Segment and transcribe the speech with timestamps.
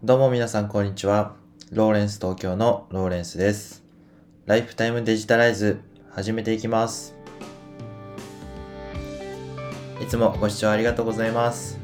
[0.00, 1.34] どうも皆さんこんにちは。
[1.72, 3.82] ローレンス東京のローレンスです。
[4.46, 5.80] ライフタイムデジタライズ
[6.12, 7.16] 始めていきます。
[10.00, 11.80] いつもご視聴ありがとうございます。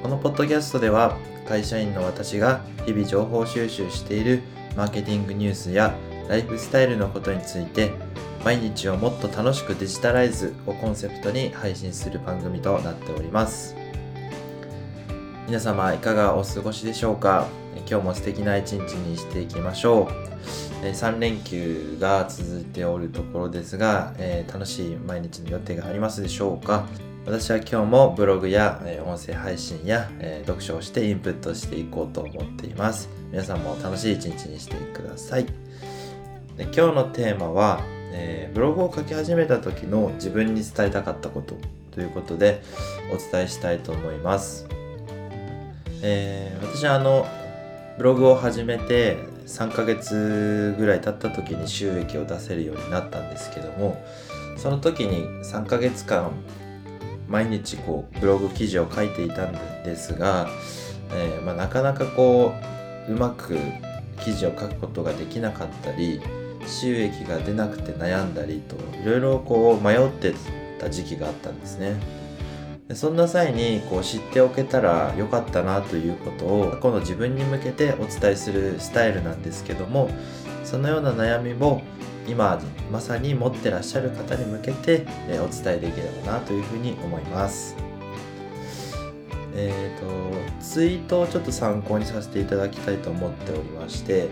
[0.00, 1.18] このポッドキャストでは
[1.48, 4.42] 会社員の私が日々情報収集している
[4.76, 5.92] マーケティングニュースや
[6.28, 7.90] ライフスタイルのことについて
[8.44, 13.74] 毎日をもっと楽しくデジタライズをコンセプトに配信する番組となっております。
[15.46, 17.46] 皆様いかがお過ごしでしょうか？
[17.88, 20.08] 今日も素敵な一日にしていきましょ
[20.82, 20.84] う。
[20.84, 26.84] 3連休が続いておるところですが、え楽しい毎日の予定がありますでしょうか？
[27.26, 30.10] 私は今日もブログや、音声配信や、
[30.46, 33.08] 読書をしてインプットしていこうと思っています。
[33.30, 35.46] 皆さんも楽しい一日にしてください。
[36.56, 37.80] で今日のテーマは、
[38.12, 41.56] えーブログを書き始めた時の自分に伝えたかったこと
[41.92, 42.62] ということで
[43.12, 44.66] お伝えしたいと思います。
[46.02, 47.26] えー私はあの
[47.96, 54.04] ブログを始めて3ヶ月ぐらい経った時に収益を出せるようになったんですけども
[54.58, 56.30] その時に3ヶ月間
[57.28, 59.52] 毎日こうブログ記事を書いていたん
[59.84, 60.48] ですが、
[61.12, 62.52] えーまあ、なかなかこ
[63.08, 63.58] ううまく
[64.22, 66.20] 記事を書くことができなかったり
[66.66, 70.34] 収益が出なくて悩んだりといろいろこう迷って
[70.78, 71.96] た時期があったんですね。
[72.94, 80.08] そんな際にこう知っておけたらよかったなということを今度自分に向けてお伝えするスタイルなんですけども
[80.62, 81.82] そのような悩みも
[82.28, 85.06] 今まさに持ってらっしゃる方に向けて
[85.40, 87.76] お伝えできればなというふうに思います。
[89.58, 94.28] えー、とツイートをちょっと参考にさせていただきたいと思っておりまして、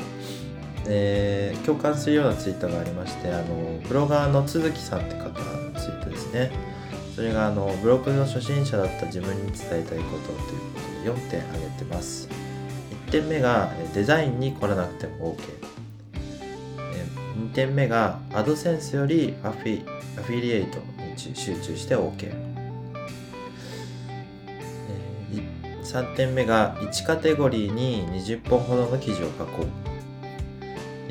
[0.87, 5.33] えー共感するようなツイートがありましてあのブロガーの都築さんって方の
[5.81, 6.74] ツイートですね。
[7.15, 12.29] それがあのブログの初心者だった自分に伝えたいことということで4点挙げてます。
[13.09, 15.39] 1点目がデザインに凝らなくても OK
[16.79, 17.07] え
[17.39, 19.87] 2点目がアドセンスよりアフィ
[20.19, 22.33] アフィリエイトに集中して OK
[24.49, 25.43] えい
[25.85, 29.67] 3点目が1カテゴリーに20本ほどの記事を書こう。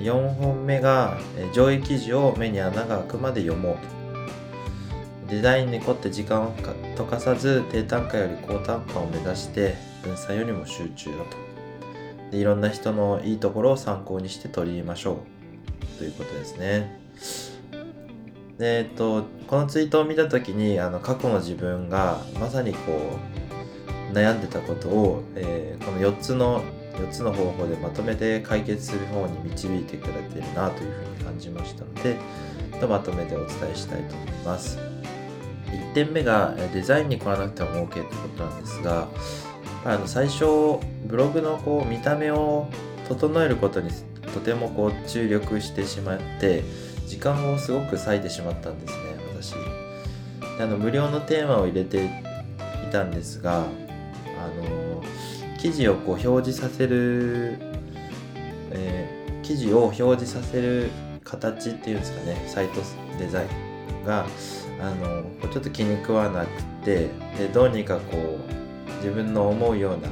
[0.01, 1.17] 4本目が
[1.53, 4.02] 上位記事を目に穴が開くまで読もうと。
[5.33, 6.55] デザインに凝って時間を
[6.95, 9.73] 溶かさず低単価より高単価を目指して
[10.03, 11.37] 分散よりも集中だと。
[12.29, 15.23] でいろんな人のいいところを参考にして取り入れましょ
[15.95, 15.97] う。
[15.97, 16.99] ということですね。
[18.59, 23.17] でえっとこのツイートを見た時にあの過去の自分がまさにこ
[24.11, 26.63] う悩んでたことを、えーこの4つの
[26.93, 32.17] 4つの方法でまとめて解決する方に導いてくれてるなというふうに感じましたので
[32.87, 34.92] まとめてお伝えしたいと思います。
[35.73, 39.07] 1点目がデザインに凝らなくても OK ということなんですが
[39.85, 42.67] あの最初ブログのこう見た目を
[43.07, 43.89] 整えることに
[44.33, 46.63] とてもこう注力してしまって
[47.07, 49.03] 時間をすごく割いてしまったんですね
[49.35, 49.55] 私。
[50.61, 52.09] あの無料のテーマを入れてい
[52.91, 53.65] たんですがあ
[54.61, 55.03] の
[55.57, 57.57] 記事をこう表示させる、
[58.71, 60.89] えー記事を表示させる
[61.23, 62.81] 形っていうんですかねサイト
[63.19, 64.25] デザインが
[64.83, 70.09] あのちょっと気に食わなくてでどうにかこう自分の思うような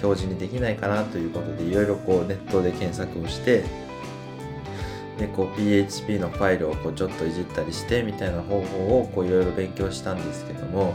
[0.00, 3.64] 表示にできないかなということでいろいろこうネットで検索をして
[5.18, 10.94] でこう PHP のファイルをこうちょっといじったりしてみたいな方法をいろいろ勉強したんですけども、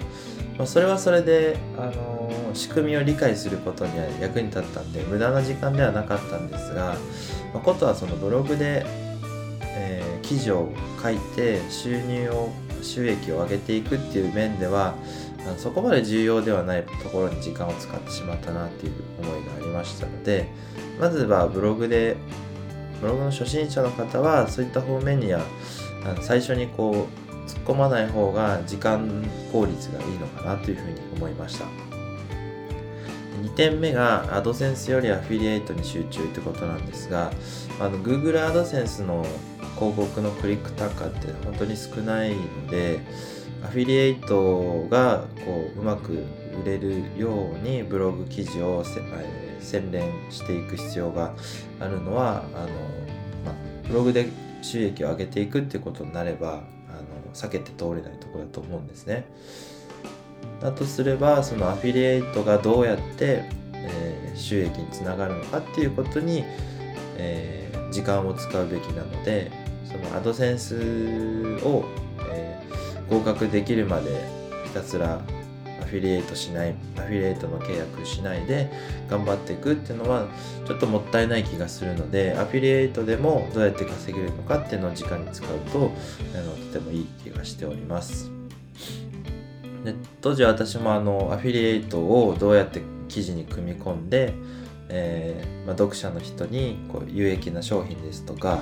[0.58, 6.96] まあ、それはそれで、あの仕組みを理解することには役に立ったんで無駄な時間ではなかったんですが、
[7.54, 8.86] まあ、ことはそのブログで
[9.62, 12.50] えー記事を書いて収入を
[12.84, 14.96] 収益を上げていくっていう面では
[15.58, 20.50] そこまで重要ではないところに時間を使ってしまったなっていう思いがありましたので
[21.00, 22.18] まずはブログで
[23.02, 25.42] ブログの初心者の方はそういった方面には
[26.22, 31.66] 最初にこう突っ込まない方が時間効率がいいのかなというふうに思いました。
[33.42, 37.32] 2点目がアドセンスよりアフィリエイトに集中ってことなんですが
[37.80, 39.26] あの Google アドセンスの
[39.80, 43.00] 広告のクリック単価って本当に少ないので
[43.64, 46.24] アフィリエイトがこううまく
[46.64, 48.84] 売れるようにブログ記事を、
[49.20, 51.34] え洗練していく必要が
[51.80, 52.68] あるのはあの、
[53.46, 54.28] まあ、ブログで
[54.62, 56.64] 収益を上げていくっていうことになればあの
[57.34, 59.26] 避けて通れないところだと思うんですね。
[60.62, 66.44] だとすればそのアフィリエイトがどうやって、えー収益につながるのかっていうことに、
[67.18, 69.52] えー時間を使うべきなので
[69.92, 70.76] そのアドセンス
[71.64, 71.86] を、
[72.30, 72.68] えー
[73.10, 74.28] 合格できるまで
[74.66, 75.22] ひたすら
[75.82, 78.70] アフィリエイトしないアフィリエイトの契約しないで
[79.10, 80.28] 頑張っていくっていうのは
[80.66, 85.92] ちょっともったいない気がするのでアフィリエイトでもどうやって稼げるのかっていうのを時間に使うと
[86.36, 88.30] あのとてもいい気がしております。
[89.86, 94.34] で当時私もあのアフィリエイトをどうやって記事に組み込んで、
[94.90, 98.62] えー、まあ、読者の人にこう有益な商品ですとか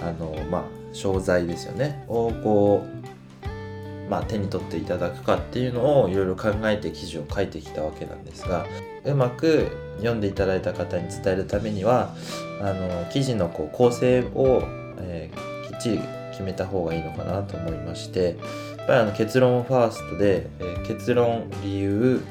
[0.00, 2.04] あの、まあ、商材ですよね。
[2.08, 8.64] をこう、まあ、手に取っていただくかっていうのをいろいろ考えて記事を書いてきたわけなんですが
[9.04, 9.68] うまく
[9.98, 12.14] 読んでいただいた方に伝えるためには
[12.62, 14.62] あの記事のこう構成を、
[14.98, 18.36] えー、きっちり決めた方がいいのかなと思いまして
[18.78, 22.22] やっぱりあの結論ファーストで、えー、結論理由、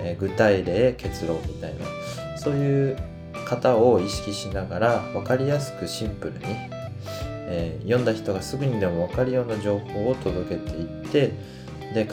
[0.00, 2.96] えー、具体例結論みたいなそういう
[3.46, 6.79] 方を意識しながら分かりやすくシンプルに
[7.52, 11.32] えー、読んだ人がすぐにでも分かるような情報を届けていって
[11.92, 12.06] で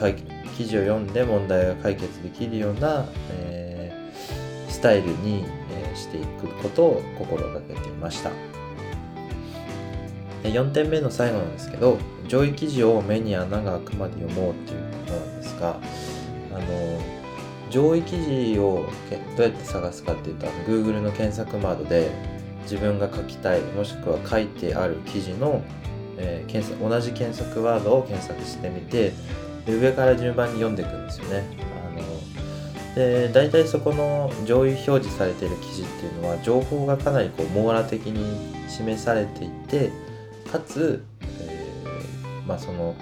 [0.57, 8.31] 記事を読んで問題が解決できるような、えー、スタイルに、えー、していくことを心がけていました。
[10.41, 11.97] で4点目の最後なんですけど
[12.27, 15.79] 上位記事を目に穴が開くまで読もうっていうことなんですが
[16.51, 17.01] あの
[17.69, 18.87] 上位記事を
[19.35, 22.11] どうやって探すかっていうと Google の検索窓で
[22.69, 25.63] 自分が書きたいもしくは書いてある記事の、
[26.17, 29.13] えー、検索同じ検索ワードを検索してみて
[29.65, 31.43] で上から順番に読んでいくんですよね。
[31.85, 39.91] あので大体そこの上位表示されている記事っていうのは情報がかなりこう網羅的に示されていて
[40.51, 41.03] かつ、
[41.39, 42.95] えー、まあ、その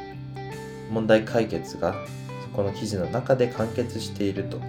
[0.92, 1.96] 問題解決が
[2.44, 4.60] そこの記事の中で完結していると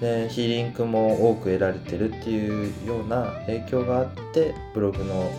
[0.00, 5.30] で非リンクも多く得られてるっていうような影響があってブログの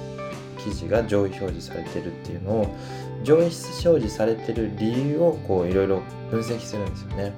[0.58, 2.76] 記事が上位表示されてるっていうのを
[3.24, 7.34] 上位表示されてる理由をこういろいろ分析するんですよね。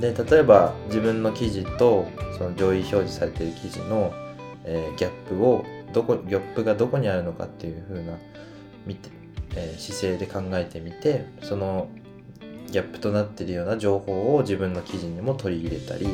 [0.00, 2.06] で例えば自分の記事と
[2.38, 4.12] その上位表示されてる記事の、
[4.64, 8.16] えー、ギャップをどこギャップがどこにあるのかっていう風な
[8.86, 9.10] 見て、
[9.56, 11.88] えー、姿勢で考えてみてその
[12.70, 16.06] ギャップとなっているような情報を自分の記事にも取り入れたり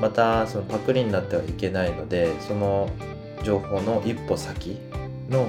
[0.00, 2.88] またそのパクリになってはいけないのでその
[3.44, 4.78] 情報の一歩先
[5.28, 5.48] の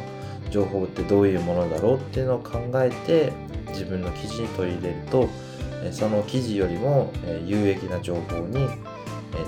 [0.49, 3.33] 情報ってどういうものだろうっていうのを考えて
[3.69, 5.29] 自分の記事に取り入れると
[5.91, 7.11] その記事よりも
[7.45, 8.67] 有益な情報に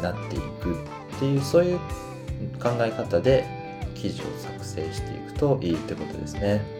[0.01, 1.80] なっていくっていうそういう
[2.62, 3.45] 考え方で
[3.94, 6.75] 記事を作成していくといいってことですね。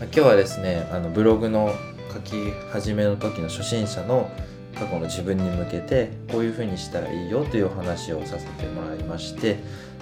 [0.00, 1.74] 今日はですねあのブログの
[2.12, 4.30] 書き始めの時の初心者の
[4.76, 9.58] 過去の自分に向けてこういうふうにしたらいいよというお話をさせてもらいまして、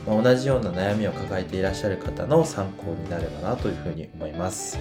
[0.06, 4.78] まあ、同じような悩みを抱えていらっしゃる方の参考になればなというふうに思います、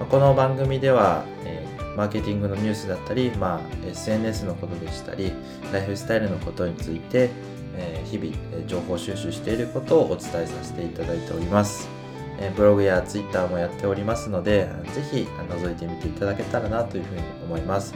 [0.00, 5.32] まあ、この番組では、えー、マーケティングのニュースだったり、まあ、SNS のことでしたり
[5.72, 7.30] ライフスタイルのことについて、
[7.76, 11.93] えー、日々情報収集していることをお伝えさせていただいております。
[12.38, 17.94] えブログや Twitter もやっておりますので、ぜひ覗いてみていただけたらなというふうに思います。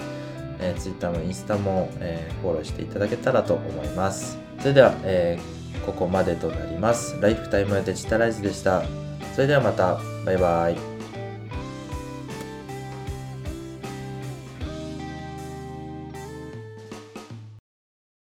[0.61, 4.39] え Twitter もインスタも、えフォローしていただけたらと思います。
[4.59, 7.17] それでは、えー、ここまでとなります。
[7.21, 8.83] ライフタイムデジタライズでした。
[9.35, 9.99] それではまた。
[10.25, 10.98] バイバイ。